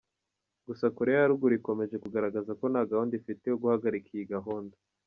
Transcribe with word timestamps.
Gusa 0.67 0.85
Koreya 0.97 1.21
ya 1.21 1.29
ruguru 1.31 1.53
ikomeje 1.59 1.95
kugaragaza 2.03 2.51
ko 2.59 2.65
nta 2.71 2.83
gahunda 2.91 3.13
ifite 3.19 3.43
yo 3.47 3.59
guhagarika 3.61 4.09
iyi 4.13 4.29
gahunda. 4.35 4.75